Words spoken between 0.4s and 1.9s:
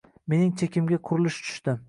chekimga qurilish tushdi.